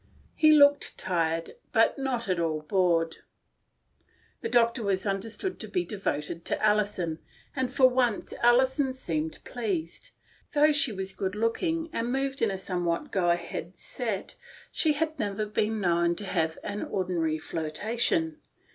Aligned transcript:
He 0.33 0.51
looked 0.51 0.97
tired, 0.97 1.57
but 1.71 1.99
not 1.99 2.27
at 2.27 2.39
all 2.39 2.61
bored. 2.63 3.17
The 4.41 4.49
doctor 4.49 4.81
was 4.81 5.05
understood 5.05 5.59
to 5.59 5.67
be 5.67 5.85
devoted 5.85 6.43
to 6.45 6.65
Alison, 6.65 7.19
and, 7.55 7.71
for 7.71 7.87
once, 7.87 8.33
Alison 8.41 8.95
seemed 8.95 9.37
pleased. 9.43 10.09
Though 10.53 10.71
she 10.71 10.91
was 10.91 11.13
good 11.13 11.35
looking 11.35 11.87
and 11.93 12.11
moved 12.11 12.41
in 12.41 12.49
a 12.49 12.57
somewhat 12.57 13.11
go 13.11 13.29
ahead 13.29 13.77
set, 13.77 14.37
she 14.71 14.93
had 14.93 15.19
never 15.19 15.45
been 15.45 15.79
known 15.79 16.15
to 16.15 16.25
have 16.25 16.57
an 16.63 16.81
ordinary 16.81 17.37
flirta 17.37 17.99
tion. 17.99 18.37